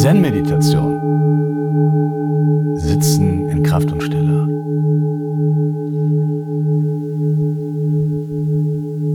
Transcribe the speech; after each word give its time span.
Zen-Meditation. 0.00 0.96
Sitzen 2.78 3.50
in 3.50 3.62
Kraft 3.62 3.92
und 3.92 4.02
Stille. 4.02 4.46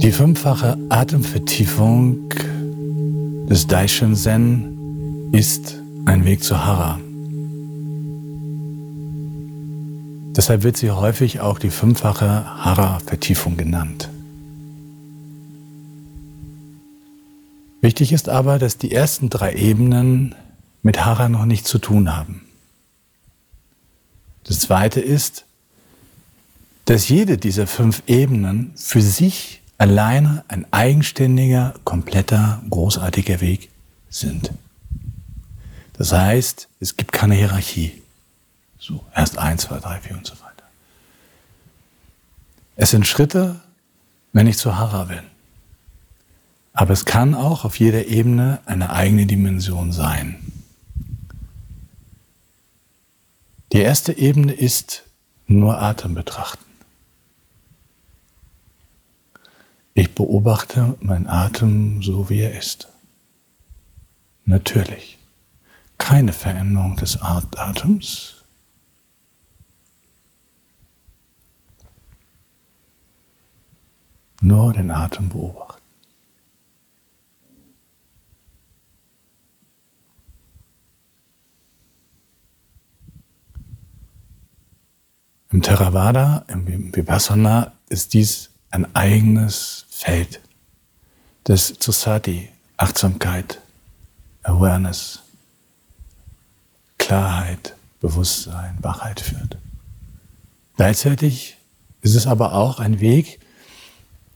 Die 0.04 0.12
fünffache 0.12 0.78
Atemvertiefung 0.90 2.30
des 3.50 3.66
Daishin 3.66 4.16
Zen 4.16 5.32
ist 5.32 5.82
ein 6.06 6.24
Weg 6.24 6.44
zu 6.44 6.64
Hara. 6.64 7.00
Deshalb 10.38 10.62
wird 10.62 10.78
sie 10.78 10.92
häufig 10.92 11.40
auch 11.40 11.58
die 11.58 11.72
fünffache 11.72 12.46
Hara-Vertiefung 12.64 13.58
genannt. 13.58 14.12
Wichtig 17.82 18.14
ist 18.14 18.30
aber, 18.30 18.60
dass 18.60 18.78
die 18.78 18.92
ersten 18.92 19.32
drei 19.32 19.54
Ebenen 19.54 20.36
mit 20.86 21.04
Hara 21.04 21.30
noch 21.30 21.46
nichts 21.46 21.68
zu 21.68 21.80
tun 21.80 22.16
haben. 22.16 22.46
Das 24.44 24.60
zweite 24.60 25.02
ist, 25.02 25.46
dass 26.86 27.10
jede 27.10 27.40
dieser 27.40 27.66
fünf 27.66 28.04
Ebenen 28.06 28.72
für 28.76 29.02
sich 29.02 29.64
alleine 29.80 30.46
ein 30.48 30.72
eigenständiger, 30.72 31.74
kompletter, 31.86 32.62
großartiger 32.70 33.42
Weg 33.42 33.72
sind. 34.12 34.52
Das 35.94 36.12
heißt, 36.12 36.68
es 36.80 36.96
gibt 36.96 37.12
keine 37.12 37.34
Hierarchie. 37.34 38.04
So, 38.78 39.04
erst 39.16 39.40
eins, 39.40 39.64
zwei, 39.64 39.80
drei, 39.80 40.00
vier 40.02 40.16
und 40.16 40.28
so 40.28 40.34
weiter. 40.36 40.70
Es 42.76 42.92
sind 42.92 43.08
Schritte, 43.08 43.60
wenn 44.34 44.46
ich 44.46 44.60
zu 44.60 44.78
Hara 44.78 45.10
will. 45.10 45.24
Aber 46.74 46.94
es 46.94 47.06
kann 47.06 47.34
auch 47.34 47.66
auf 47.66 47.80
jeder 47.80 48.06
Ebene 48.06 48.60
eine 48.68 48.92
eigene 48.92 49.26
Dimension 49.26 49.92
sein. 49.92 50.52
Die 53.72 53.82
erste 53.82 54.18
Ebene 54.18 54.54
ist 54.54 55.04
nur 55.48 55.82
Atem 55.82 56.14
betrachten. 56.14 56.64
Ich 59.94 60.14
beobachte 60.14 60.98
meinen 61.00 61.28
Atem 61.28 62.04
so, 62.04 62.30
wie 62.30 62.42
er 62.42 62.58
ist. 62.58 62.90
Natürlich. 64.44 65.18
Keine 65.98 66.34
Veränderung 66.34 66.98
des 66.98 67.22
Atems. 67.22 68.44
Nur 74.42 74.74
den 74.74 74.92
Atem 74.92 75.30
beobachten. 75.30 75.75
Im 85.56 85.62
Theravada, 85.62 86.44
im 86.50 86.94
Vipassana 86.94 87.72
ist 87.88 88.14
dies 88.14 88.50
ein 88.72 88.94
eigenes 88.94 89.86
Feld 89.90 90.42
des 91.48 91.76
Susati, 91.80 92.50
Achtsamkeit, 92.76 93.62
Awareness, 94.44 95.22
Klarheit, 96.98 97.74
Bewusstsein, 98.02 98.76
Wachheit 98.82 99.22
führt. 99.22 99.58
Gleichzeitig 100.76 101.56
ist 102.02 102.16
es 102.16 102.28
aber 102.28 102.52
auch 102.52 102.82
ein 102.82 103.00
Weg, 103.00 103.40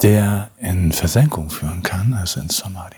der 0.01 0.51
in 0.57 0.93
Versenkung 0.93 1.49
führen 1.49 1.83
kann, 1.83 2.13
also 2.13 2.39
in 2.39 2.47
Samadhi. 2.47 2.95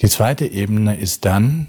Die 0.00 0.08
zweite 0.08 0.46
Ebene 0.46 0.96
ist 0.96 1.24
dann, 1.24 1.66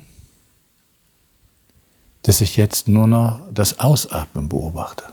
dass 2.24 2.42
ich 2.42 2.56
jetzt 2.56 2.88
nur 2.88 3.08
noch 3.08 3.42
das 3.52 3.80
Ausatmen 3.80 4.48
beobachte. 4.48 5.04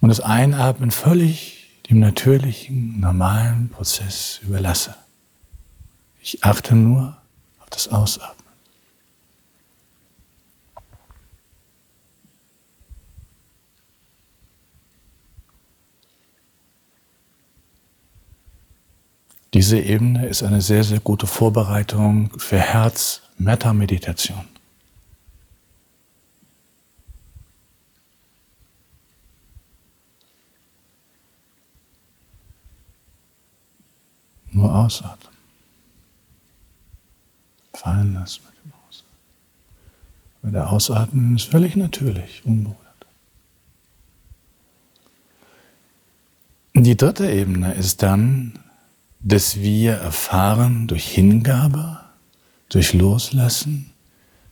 Und 0.00 0.10
das 0.10 0.20
Einatmen 0.20 0.90
völlig 0.90 1.80
dem 1.90 1.98
natürlichen, 1.98 3.00
normalen 3.00 3.70
Prozess 3.70 4.40
überlasse. 4.42 4.94
Ich 6.20 6.44
achte 6.44 6.76
nur 6.76 7.16
auf 7.60 7.70
das 7.70 7.88
Ausatmen. 7.88 8.37
Diese 19.58 19.80
Ebene 19.80 20.28
ist 20.28 20.44
eine 20.44 20.60
sehr, 20.60 20.84
sehr 20.84 21.00
gute 21.00 21.26
Vorbereitung 21.26 22.30
für 22.38 22.60
Herz-Metta-Meditation. 22.60 24.44
Nur 34.52 34.72
ausatmen. 34.72 35.34
Fallen 37.74 38.14
lassen 38.14 38.42
mit 38.46 38.64
dem 38.64 38.72
Ausatmen. 38.88 39.16
Weil 40.42 40.52
der 40.52 40.70
Ausatmen 40.70 41.34
ist 41.34 41.46
völlig 41.46 41.74
natürlich, 41.74 42.42
unberührt. 42.44 42.78
Die 46.74 46.96
dritte 46.96 47.28
Ebene 47.28 47.74
ist 47.74 48.04
dann 48.04 48.56
dass 49.28 49.60
wir 49.60 49.92
erfahren 49.92 50.86
durch 50.86 51.06
Hingabe, 51.06 52.00
durch 52.70 52.94
Loslassen, 52.94 53.90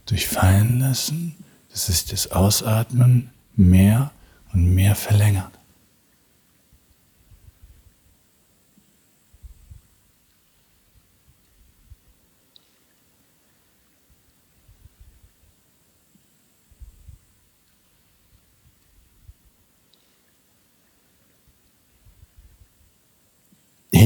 durch 0.05 0.29
Fallenlassen, 0.29 1.35
dass 1.71 1.87
sich 1.87 2.05
das 2.05 2.31
Ausatmen 2.31 3.31
mehr 3.57 4.11
und 4.53 4.75
mehr 4.75 4.95
verlängert. 4.95 5.56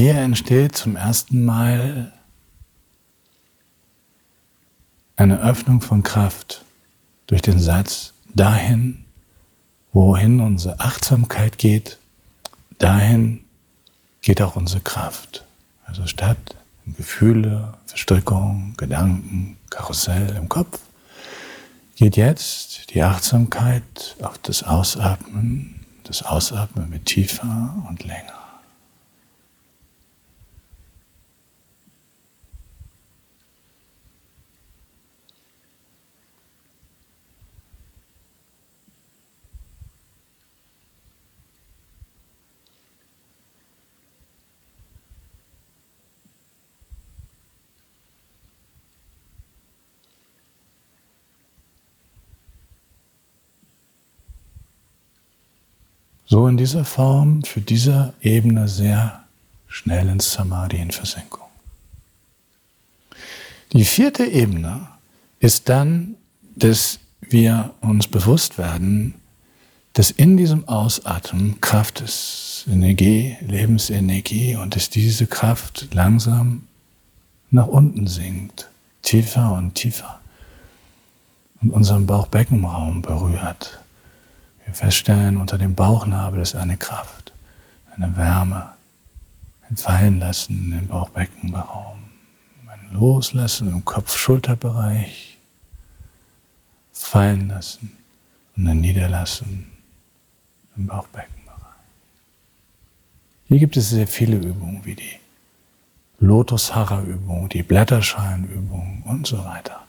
Hier 0.01 0.15
entsteht 0.15 0.75
zum 0.75 0.95
ersten 0.95 1.45
Mal 1.45 2.11
eine 5.15 5.39
Öffnung 5.41 5.79
von 5.79 6.01
Kraft 6.01 6.65
durch 7.27 7.43
den 7.43 7.59
Satz, 7.59 8.13
dahin, 8.33 9.05
wohin 9.93 10.39
unsere 10.39 10.79
Achtsamkeit 10.79 11.59
geht, 11.59 11.99
dahin 12.79 13.43
geht 14.23 14.41
auch 14.41 14.55
unsere 14.55 14.81
Kraft. 14.81 15.45
Also 15.85 16.07
statt 16.07 16.55
Gefühle, 16.97 17.75
Verstrickung, 17.85 18.73
Gedanken, 18.77 19.57
Karussell 19.69 20.35
im 20.35 20.49
Kopf, 20.49 20.79
geht 21.95 22.17
jetzt 22.17 22.91
die 22.95 23.03
Achtsamkeit 23.03 24.15
auf 24.23 24.39
das 24.39 24.63
Ausatmen, 24.63 25.85
das 26.05 26.23
Ausatmen 26.23 26.91
wird 26.91 27.05
tiefer 27.05 27.85
und 27.87 28.03
länger. 28.03 28.40
So 56.31 56.47
in 56.47 56.55
dieser 56.55 56.85
Form, 56.85 57.43
für 57.43 57.59
diese 57.59 58.13
Ebene 58.21 58.69
sehr 58.69 59.25
schnell 59.67 60.07
ins 60.07 60.31
Samadhi 60.31 60.77
in 60.77 60.91
Versenkung. 60.91 61.49
Die 63.73 63.83
vierte 63.83 64.23
Ebene 64.23 64.87
ist 65.41 65.67
dann, 65.67 66.15
dass 66.55 66.99
wir 67.19 67.71
uns 67.81 68.07
bewusst 68.07 68.57
werden, 68.57 69.15
dass 69.91 70.09
in 70.09 70.37
diesem 70.37 70.65
Ausatmen 70.69 71.59
Kraft 71.59 71.99
ist, 71.99 72.65
Energie, 72.71 73.35
Lebensenergie 73.41 74.55
und 74.55 74.77
dass 74.77 74.89
diese 74.89 75.27
Kraft 75.27 75.89
langsam 75.93 76.65
nach 77.49 77.67
unten 77.67 78.07
sinkt, 78.07 78.69
tiefer 79.01 79.51
und 79.51 79.75
tiefer 79.75 80.21
und 81.61 81.71
unseren 81.71 82.05
Bauchbeckenraum 82.05 83.01
berührt. 83.01 83.80
Wir 84.71 84.75
feststellen, 84.75 85.35
unter 85.35 85.57
dem 85.57 85.75
Bauchnabel 85.75 86.39
ist 86.39 86.55
eine 86.55 86.77
Kraft, 86.77 87.33
eine 87.93 88.15
Wärme, 88.15 88.71
ein 89.69 89.75
Fallenlassen 89.75 90.71
im 90.71 90.87
Bauchbeckenraum, 90.87 91.97
ein 92.67 92.93
Loslassen 92.93 93.67
im 93.67 93.83
Kopf-Schulterbereich, 93.83 95.37
fallen 96.93 97.49
lassen 97.49 97.91
und 98.55 98.65
ein 98.65 98.79
Niederlassen 98.79 99.69
im 100.77 100.87
Bauchbeckenbereich. 100.87 101.57
Hier 103.49 103.59
gibt 103.59 103.75
es 103.75 103.89
sehr 103.89 104.07
viele 104.07 104.37
Übungen 104.37 104.85
wie 104.85 104.95
die 104.95 105.19
Lotus-Hara-Übung, 106.19 107.49
die 107.49 107.63
Blätterschalenübung 107.63 109.03
und 109.05 109.27
so 109.27 109.43
weiter. 109.43 109.83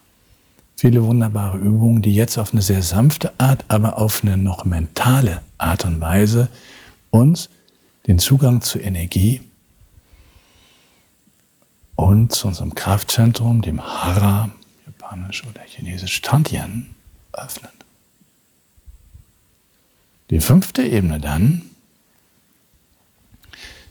Viele 0.83 1.05
wunderbare 1.05 1.59
Übungen, 1.59 2.03
die 2.03 2.13
jetzt 2.13 2.39
auf 2.39 2.53
eine 2.53 2.61
sehr 2.61 2.83
sanfte 2.83 3.33
Art, 3.39 3.65
aber 3.69 3.99
auf 3.99 4.25
eine 4.25 4.37
noch 4.37 4.65
mentale 4.65 5.41
Art 5.57 5.85
und 5.85 6.01
Weise 6.01 6.49
uns 7.11 7.51
den 8.09 8.19
Zugang 8.19 8.63
zur 8.63 8.83
Energie 8.83 9.43
und 11.95 12.33
zu 12.33 12.49
unserem 12.49 12.75
Kraftzentrum, 12.75 13.63
dem 13.63 13.81
Hara, 13.81 14.51
japanisch 14.85 15.45
oder 15.47 15.61
chinesisch 15.65 16.21
Tantian, 16.21 16.89
öffnen. 17.33 17.71
Die 20.31 20.41
fünfte 20.41 20.83
Ebene 20.83 21.21
dann 21.21 21.63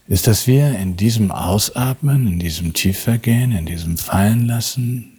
ist, 0.09 0.27
dass 0.27 0.45
wir 0.45 0.77
in 0.77 0.97
diesem 0.97 1.31
Ausatmen, 1.31 2.27
in 2.27 2.39
diesem 2.39 2.73
Tiefergehen, 2.73 3.53
in 3.53 3.65
diesem 3.65 3.97
Fallenlassen 3.97 5.10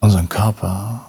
unseren 0.00 0.28
Körper 0.28 1.04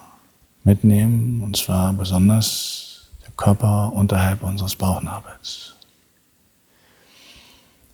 mitnehmen, 0.63 1.41
und 1.41 1.57
zwar 1.57 1.93
besonders 1.93 3.09
der 3.25 3.31
Körper 3.37 3.93
unterhalb 3.93 4.43
unseres 4.43 4.75
Bauchnabels. 4.75 5.75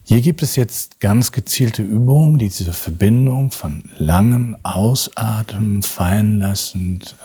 Hier 0.07 0.21
gibt 0.21 0.43
es 0.43 0.55
jetzt 0.55 0.99
ganz 0.99 1.31
gezielte 1.31 1.81
Übungen, 1.81 2.37
die 2.37 2.49
diese 2.49 2.73
Verbindung 2.73 3.49
von 3.49 3.83
langem 3.97 4.55
Ausatmen, 4.61 5.81
fallen 5.81 6.39
lassend, 6.39 7.15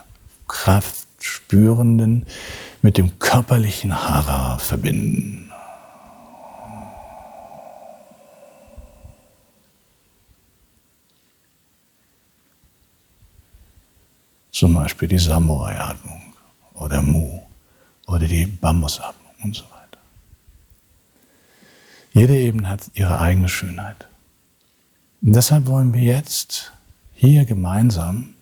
Kraft 0.48 1.06
spürenden 1.20 2.24
mit 2.80 2.96
dem 2.96 3.18
körperlichen 3.18 3.94
Hara 3.94 4.56
verbinden. 4.58 5.49
Zum 14.60 14.74
Beispiel 14.74 15.08
die 15.08 15.18
Samurai-Atmung 15.18 16.34
oder 16.74 17.00
Mu 17.00 17.40
oder 18.06 18.28
die 18.28 18.44
Bambusatmung 18.44 19.32
und 19.42 19.56
so 19.56 19.64
weiter. 19.64 20.02
Jede 22.12 22.36
Ebene 22.36 22.68
hat 22.68 22.90
ihre 22.92 23.18
eigene 23.20 23.48
Schönheit. 23.48 24.06
Und 25.22 25.34
deshalb 25.34 25.66
wollen 25.66 25.94
wir 25.94 26.02
jetzt 26.02 26.74
hier 27.14 27.46
gemeinsam 27.46 28.34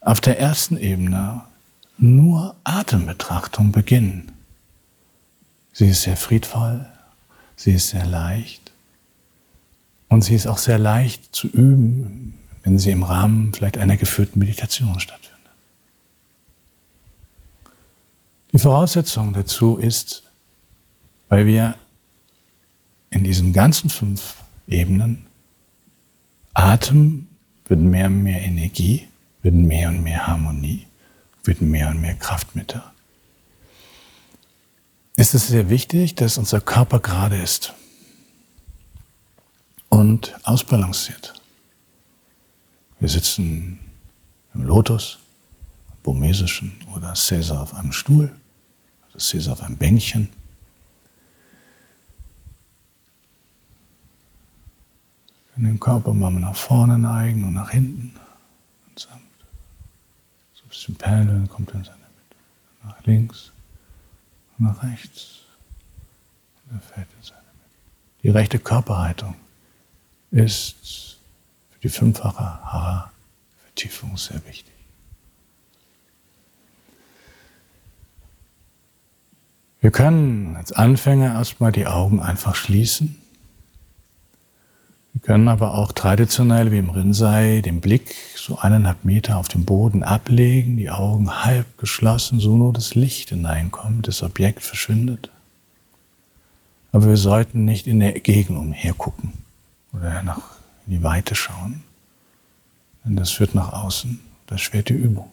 auf 0.00 0.22
der 0.22 0.40
ersten 0.40 0.78
Ebene 0.78 1.42
nur 1.98 2.56
Atembetrachtung 2.64 3.70
beginnen. 3.70 4.32
Sie 5.74 5.90
ist 5.90 6.04
sehr 6.04 6.16
friedvoll, 6.16 6.86
sie 7.54 7.72
ist 7.72 7.90
sehr 7.90 8.06
leicht 8.06 8.72
und 10.08 10.22
sie 10.22 10.34
ist 10.34 10.46
auch 10.46 10.56
sehr 10.56 10.78
leicht 10.78 11.36
zu 11.36 11.48
üben, 11.48 12.37
wenn 12.62 12.78
sie 12.78 12.90
im 12.90 13.02
Rahmen 13.02 13.52
vielleicht 13.54 13.78
einer 13.78 13.96
geführten 13.96 14.38
Meditation 14.38 15.00
stattfindet. 15.00 15.38
Die 18.52 18.58
Voraussetzung 18.58 19.32
dazu 19.32 19.76
ist, 19.76 20.22
weil 21.28 21.46
wir 21.46 21.74
in 23.10 23.24
diesen 23.24 23.52
ganzen 23.52 23.90
fünf 23.90 24.36
Ebenen, 24.66 25.26
Atem 26.54 27.28
wird 27.66 27.80
mehr 27.80 28.06
und 28.06 28.22
mehr 28.22 28.42
Energie, 28.42 29.08
wird 29.42 29.54
mehr 29.54 29.88
und 29.88 30.02
mehr 30.02 30.26
Harmonie, 30.26 30.86
wird 31.44 31.60
mehr 31.60 31.88
und 31.88 32.00
mehr 32.00 32.14
Kraftmittel. 32.14 32.82
Ist 35.16 35.34
es 35.34 35.48
sehr 35.48 35.70
wichtig, 35.70 36.14
dass 36.14 36.38
unser 36.38 36.60
Körper 36.60 37.00
gerade 37.00 37.40
ist 37.40 37.74
und 39.88 40.34
ausbalanciert. 40.44 41.37
Wir 43.00 43.08
sitzen 43.08 43.78
im 44.54 44.62
Lotus, 44.64 45.18
burmesischen 46.02 46.72
oder 46.94 47.14
Caesar 47.14 47.62
auf 47.62 47.74
einem 47.74 47.92
Stuhl, 47.92 48.32
also 49.06 49.18
Caesar 49.18 49.52
auf 49.52 49.62
einem 49.62 49.76
Bänkchen. 49.76 50.28
in 55.58 55.64
den 55.64 55.80
Körper 55.80 56.14
mal 56.14 56.30
nach 56.30 56.54
vorne 56.54 56.96
neigen 56.98 57.42
und 57.44 57.54
nach 57.54 57.70
hinten 57.70 58.14
und 58.88 58.98
sanft. 58.98 59.24
So 60.54 60.62
ein 60.62 60.68
bisschen 60.68 60.94
pendeln, 60.94 61.48
kommt 61.48 61.72
in 61.72 61.82
seine 61.82 61.96
Mitte. 61.96 62.36
Nach 62.84 63.04
links 63.04 63.50
und 64.56 64.66
nach 64.66 64.82
rechts. 64.84 65.40
Und 66.70 66.76
er 66.76 66.80
fällt 66.80 67.08
in 67.18 67.22
seine 67.24 67.40
Mitte. 67.40 68.22
Die 68.22 68.30
rechte 68.30 68.60
Körperhaltung 68.60 69.34
ist 70.30 71.07
die 71.82 71.88
fünffache 71.88 72.42
Hara-Vertiefung 72.42 74.16
sehr 74.16 74.44
wichtig. 74.46 74.72
Wir 79.80 79.90
können 79.90 80.56
als 80.56 80.72
Anfänger 80.72 81.34
erstmal 81.34 81.70
die 81.70 81.86
Augen 81.86 82.20
einfach 82.20 82.56
schließen 82.56 83.16
wir 85.18 85.34
können 85.34 85.48
aber 85.48 85.74
auch 85.74 85.90
traditionell 85.90 86.70
wie 86.70 86.78
im 86.78 86.90
Rinsei 86.90 87.60
den 87.60 87.80
Blick 87.80 88.14
so 88.36 88.58
eineinhalb 88.58 89.04
Meter 89.04 89.38
auf 89.38 89.48
den 89.48 89.64
Boden 89.64 90.04
ablegen, 90.04 90.76
die 90.76 90.90
Augen 90.90 91.44
halb 91.44 91.76
geschlossen, 91.76 92.38
so 92.38 92.56
nur 92.56 92.72
das 92.72 92.94
Licht 92.94 93.30
hineinkommt, 93.30 94.06
das 94.06 94.22
Objekt 94.22 94.62
verschwindet. 94.62 95.30
Aber 96.92 97.06
wir 97.06 97.16
sollten 97.16 97.64
nicht 97.64 97.88
in 97.88 97.98
der 97.98 98.12
Gegend 98.12 98.58
umhergucken 98.58 99.32
oder 99.92 100.22
nach 100.22 100.57
in 100.88 100.94
die 100.94 101.02
Weite 101.02 101.34
schauen, 101.34 101.84
denn 103.04 103.16
das 103.16 103.30
führt 103.30 103.54
nach 103.54 103.74
außen, 103.74 104.20
das 104.46 104.62
schwert 104.62 104.88
die 104.88 104.94
Übung. 104.94 105.28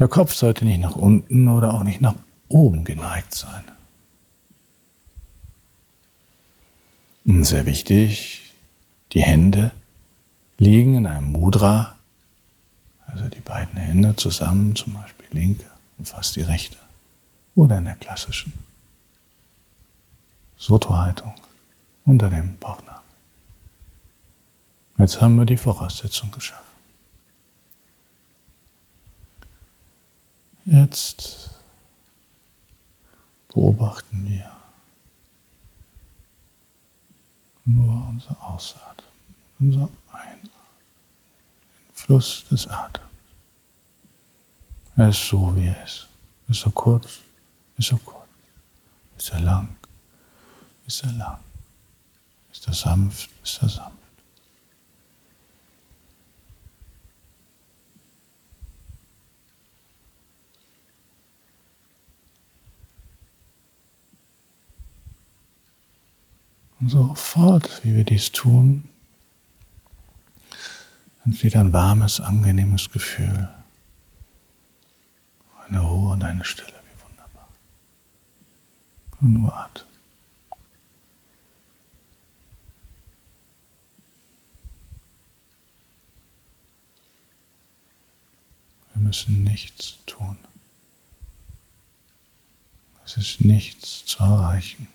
Der 0.00 0.08
Kopf 0.08 0.34
sollte 0.34 0.64
nicht 0.64 0.80
nach 0.80 0.96
unten 0.96 1.48
oder 1.48 1.72
auch 1.72 1.84
nicht 1.84 2.00
nach 2.00 2.16
oben 2.48 2.84
geneigt 2.84 3.32
sein. 3.32 3.64
Und 7.24 7.44
sehr 7.44 7.64
wichtig, 7.64 8.52
die 9.12 9.22
Hände 9.22 9.70
liegen 10.58 10.96
in 10.96 11.06
einem 11.06 11.30
Mudra, 11.30 11.94
also 13.06 13.28
die 13.28 13.40
beiden 13.40 13.76
Hände 13.78 14.16
zusammen, 14.16 14.74
zum 14.74 14.94
Beispiel 14.94 15.26
linke 15.30 15.66
und 15.98 16.08
fast 16.08 16.34
die 16.34 16.42
rechte, 16.42 16.76
oder 17.54 17.78
in 17.78 17.84
der 17.84 17.94
klassischen 17.94 18.52
Soto-Haltung 20.56 21.34
unter 22.04 22.30
dem 22.30 22.56
Bauchnabel. 22.58 22.85
Jetzt 24.98 25.20
haben 25.20 25.36
wir 25.36 25.44
die 25.44 25.56
Voraussetzung 25.56 26.30
geschaffen. 26.30 26.64
Jetzt 30.64 31.50
beobachten 33.52 34.26
wir 34.26 34.50
nur 37.66 38.08
unser 38.08 38.36
Ausatmen, 38.42 39.06
unser 39.60 39.88
Einatmen, 40.12 40.42
den 40.42 41.94
Fluss 41.94 42.44
des 42.50 42.66
Atems. 42.66 43.06
Er 44.96 45.10
ist 45.10 45.28
so, 45.28 45.54
wie 45.56 45.66
er 45.66 45.84
ist. 45.84 46.08
Ist 46.48 46.64
er 46.64 46.72
kurz, 46.72 47.20
ist 47.76 47.92
er 47.92 47.98
kurz. 47.98 48.26
Ist 49.18 49.30
er 49.30 49.40
lang, 49.40 49.76
ist 50.86 51.02
er 51.04 51.12
lang. 51.12 51.38
Ist 52.50 52.66
er 52.66 52.74
sanft, 52.74 53.30
ist 53.42 53.62
er 53.62 53.68
sanft. 53.68 54.05
Und 66.80 66.90
sofort, 66.90 67.84
wie 67.84 67.94
wir 67.94 68.04
dies 68.04 68.32
tun, 68.32 68.88
entsteht 71.24 71.56
ein 71.56 71.72
warmes, 71.72 72.20
angenehmes 72.20 72.90
Gefühl. 72.90 73.48
Eine 75.66 75.80
Ruhe 75.80 76.12
und 76.12 76.22
eine 76.22 76.44
Stille, 76.44 76.68
wie 76.68 77.02
wunderbar. 77.02 77.48
Und 79.20 79.32
nur 79.32 79.56
atmen. 79.56 79.84
Wir 88.94 89.02
müssen 89.02 89.44
nichts 89.44 89.98
tun. 90.06 90.38
Es 93.04 93.16
ist 93.16 93.40
nichts 93.40 94.04
zu 94.04 94.22
erreichen. 94.22 94.88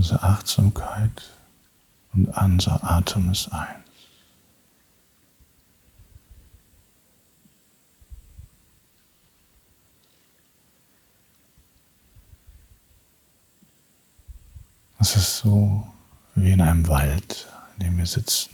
Unsere 0.00 0.22
Achtsamkeit 0.22 1.30
und 2.14 2.28
unser 2.28 2.82
Atem 2.82 3.30
ist 3.32 3.52
eins. 3.52 3.84
Es 15.00 15.16
ist 15.16 15.36
so 15.36 15.86
wie 16.34 16.52
in 16.52 16.62
einem 16.62 16.88
Wald, 16.88 17.46
in 17.76 17.84
dem 17.84 17.98
wir 17.98 18.06
sitzen. 18.06 18.48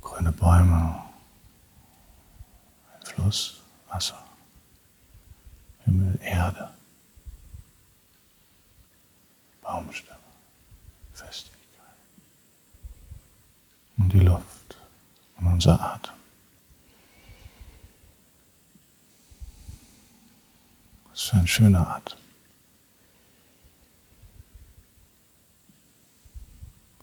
Grüne 0.00 0.30
Bäume, 0.30 1.06
ein 2.94 3.04
Fluss, 3.04 3.62
Wasser, 3.88 4.24
Himmel, 5.84 6.20
Erde, 6.22 6.70
die 14.10 14.20
Luft 14.20 14.76
und 15.38 15.46
unser 15.46 15.80
Atem. 15.80 16.14
Was 21.10 21.22
für 21.22 21.36
ein 21.36 21.46
schöner 21.46 21.88
Atem. 21.88 22.18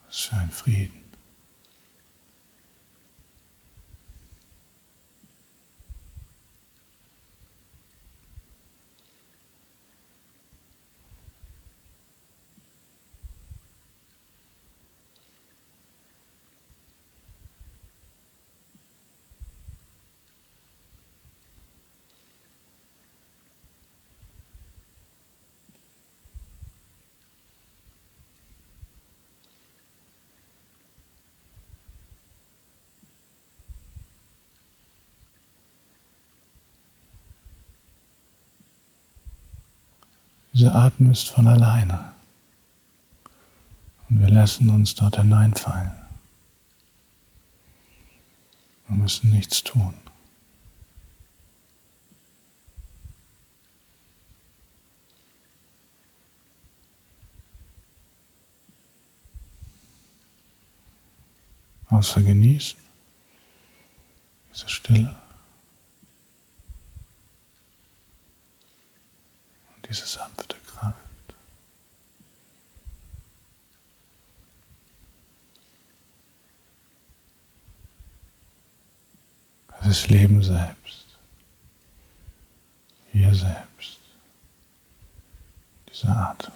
Was 0.07 0.19
für 0.19 0.35
ein 0.35 0.51
Frieden. 0.51 0.96
Dieser 40.57 40.73
Atem 40.73 41.11
ist 41.11 41.29
von 41.29 41.47
alleine. 41.47 42.13
Und 44.09 44.21
wir 44.21 44.29
lassen 44.29 44.71
uns 44.71 44.95
dort 44.95 45.17
hineinfallen. 45.17 45.91
Wir 48.87 48.97
müssen 48.97 49.29
nichts 49.29 49.63
tun. 49.63 49.93
Außer 61.89 62.23
genießen, 62.23 62.79
diese 64.51 64.69
Stille. 64.69 65.15
Diese 69.89 70.05
sanfte 70.05 70.57
Kraft. 70.65 70.95
Das 79.79 79.87
ist 79.87 80.09
Leben 80.09 80.43
selbst. 80.43 81.05
Hier 83.11 83.33
selbst. 83.33 83.99
Dieser 85.89 86.15
Atem. 86.15 86.53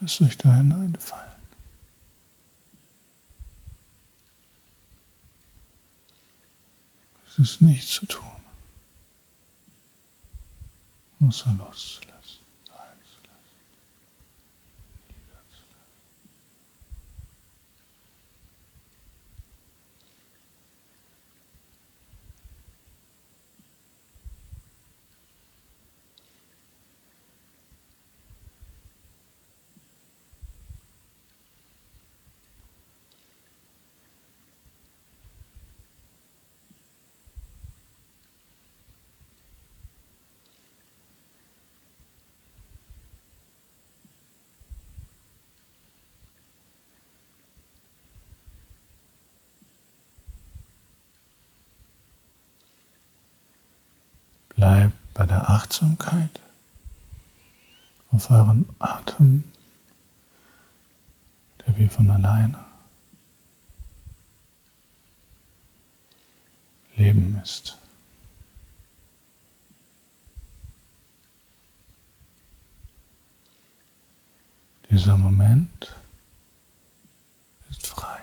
Lass 0.00 0.20
euch 0.20 0.38
da 0.38 0.54
hineinfallen. 0.54 1.27
Es 7.40 7.52
ist 7.52 7.60
nichts 7.60 7.92
zu 7.92 8.06
tun, 8.06 8.24
außer 11.20 11.54
loszulassen. 11.56 12.17
Bleibt 54.68 55.14
bei 55.14 55.24
der 55.24 55.48
Achtsamkeit 55.48 56.40
auf 58.10 58.30
euren 58.30 58.68
Atem, 58.78 59.44
der 61.66 61.78
wie 61.78 61.88
von 61.88 62.10
alleine 62.10 62.62
Leben 66.96 67.40
ist. 67.42 67.78
Dieser 74.90 75.16
Moment 75.16 75.96
ist 77.70 77.86
frei. 77.86 78.18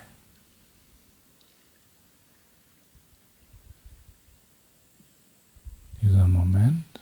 Dieser 6.16 6.28
Moment 6.28 6.98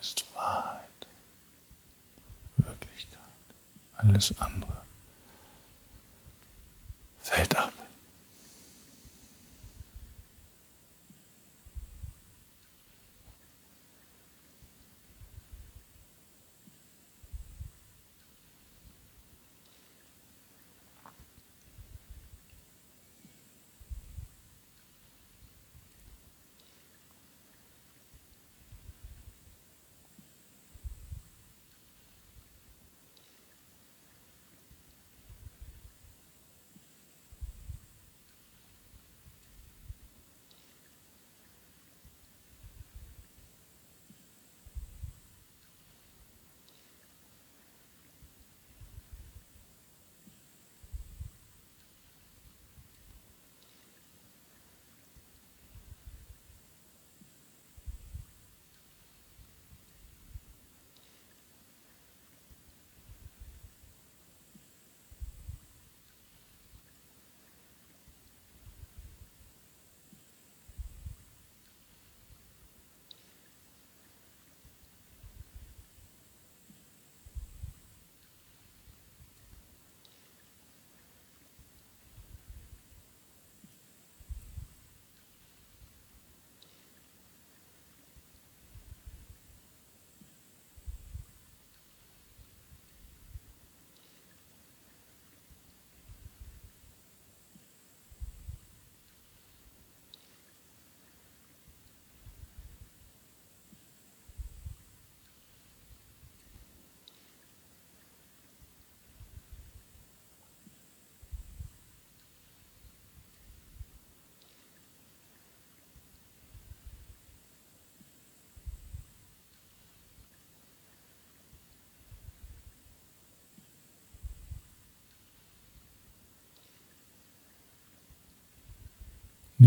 ist 0.00 0.24
Wahrheit, 0.32 0.84
Wirklichkeit. 2.56 3.18
Alles 3.96 4.32
andere 4.38 4.82
fällt 7.20 7.56
ab. 7.56 7.72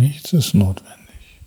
Nichts 0.01 0.33
ist 0.33 0.55
notwendig. 0.55 1.39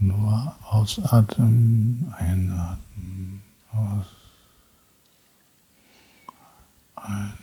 Nur 0.00 0.56
ausatmen, 0.68 2.12
einatmen, 2.18 3.42
aus, 3.72 4.06
ein, 6.96 7.34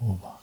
beobachten. 0.00 0.42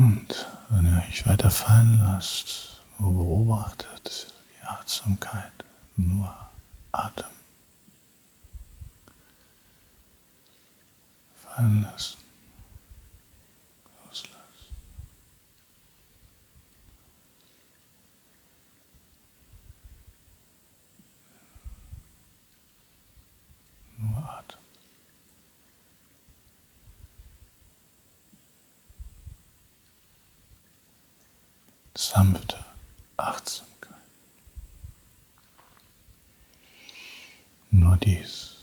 Und 0.00 0.46
wenn 0.70 0.86
ihr 0.86 1.04
euch 1.06 1.26
weiter 1.26 1.50
fallen 1.50 2.00
lasst, 2.00 2.80
nur 2.98 3.12
beobachtet 3.12 4.32
die 4.48 4.66
Achtsamkeit, 4.66 5.52
nur 5.94 6.34
Atem. 6.90 7.26
Fallen 11.42 11.82
lassen. 11.82 12.16
Loslassen. 14.06 14.40
Nur 23.98 24.16
Atem. 24.16 24.59
Sanfte 32.10 32.58
Achtsamkeit. 33.16 33.94
Nur 37.70 37.96
dies. 37.98 38.56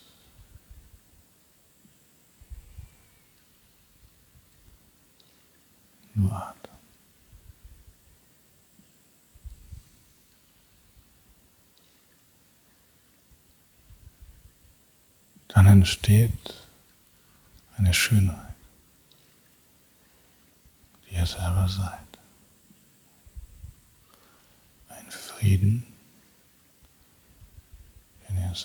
Nur 6.13 6.33
Atem. 6.33 6.71
Dann 15.47 15.67
entsteht 15.67 16.67
eine 17.77 17.93
Schönheit, 17.93 18.55
die 21.05 21.15
ihr 21.15 21.25
selber 21.25 21.69
seid. 21.69 22.06
Frieden, 25.37 25.85
in 28.27 28.37
ihr 28.37 28.55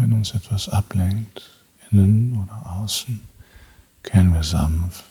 Wenn 0.00 0.14
uns 0.14 0.32
etwas 0.32 0.66
ablenkt, 0.70 1.42
innen 1.90 2.42
oder 2.42 2.72
außen, 2.72 3.20
kehren 4.02 4.32
wir 4.32 4.42
sanft, 4.42 5.04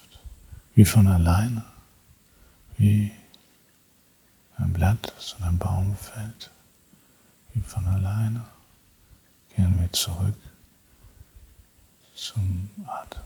wie 0.73 0.84
von 0.84 1.06
alleine, 1.06 1.63
wie 2.78 3.12
ein 4.58 4.73
Blatt, 4.73 5.13
das 5.15 5.36
in 5.38 5.45
einem 5.45 5.60
Baum 5.60 5.95
fällt, 5.95 6.49
wie 7.54 7.62
von 7.62 7.86
alleine, 7.86 8.43
kehren 9.54 9.80
wir 9.80 9.91
zurück 9.91 10.38
zum 12.15 12.71
Atem. 12.88 13.21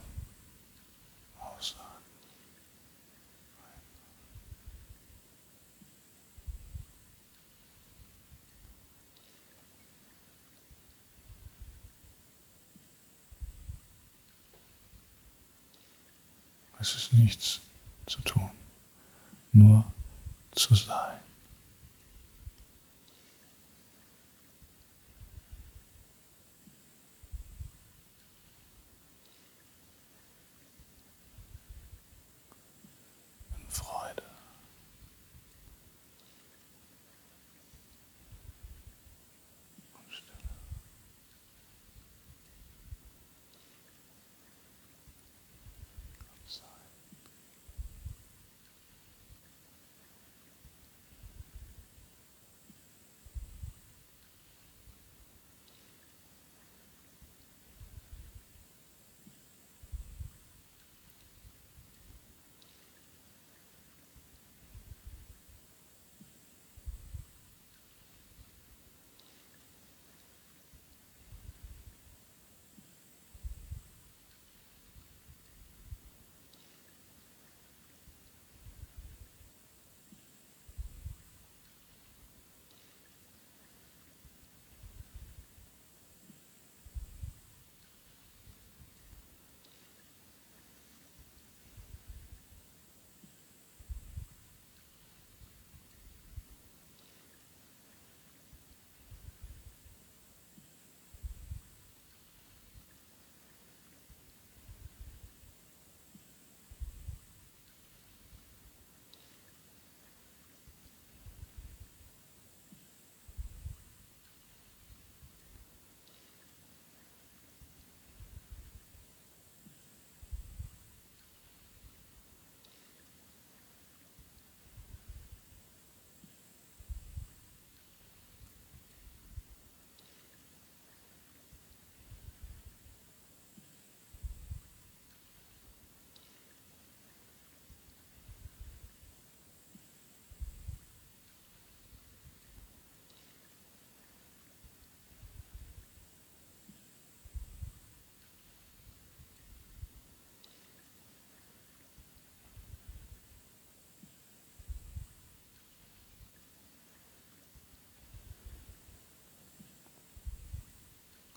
Es 16.84 16.96
ist 16.96 17.14
nichts 17.14 17.62
zu 18.08 18.20
tun, 18.24 18.50
nur 19.54 19.86
zu 20.52 20.76
sein. 20.76 21.18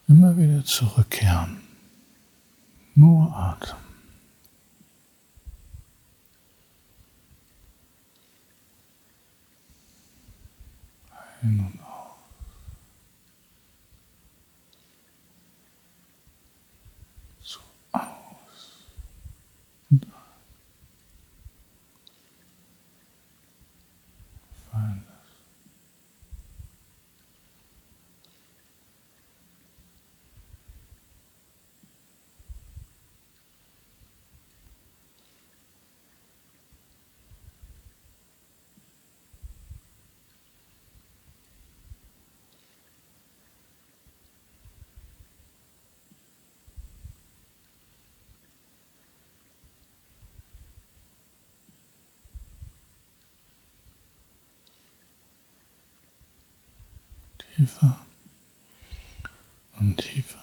Immer 0.09 0.37
wieder 0.37 0.65
zurückkehren. 0.65 1.61
Nur 2.95 3.35
Atem. 3.37 3.77
Ein 11.43 11.61
und 11.61 11.86
tiefer 57.57 57.99
und 59.79 59.97
tiefer. 59.97 60.36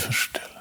Tiefe 0.00 0.12
Stille. 0.12 0.59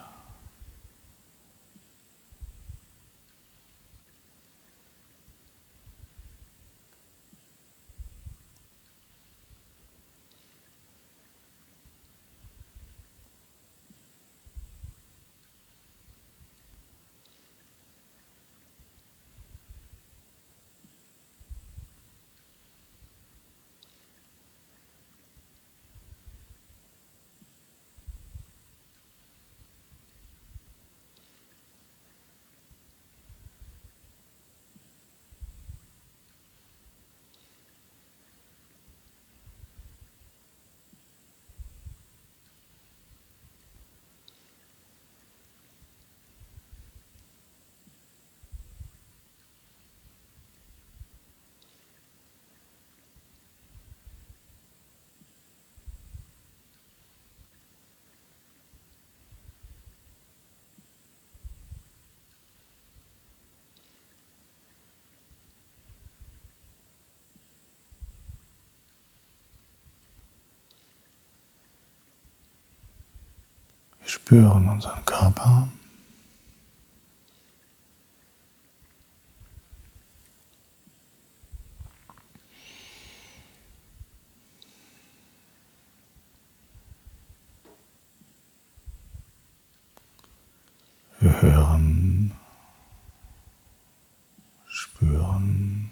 Spüren 74.29 74.69
unseren 74.69 75.03
Körper. 75.05 75.67
Wir 91.19 91.41
hören, 91.41 92.31
spüren. 94.67 95.91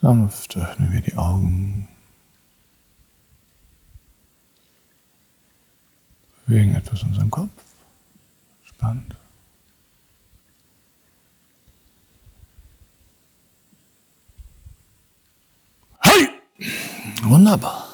Sanft 0.00 0.56
öffnen 0.56 0.92
wir 0.92 1.00
die 1.00 1.16
Augen. 1.16 1.86
Bewegen 6.48 6.74
etwas 6.74 7.02
unseren 7.02 7.30
Kopf. 7.30 7.50
Spannend. 8.64 9.14
Hey! 16.00 16.28
Wunderbar. 17.24 17.87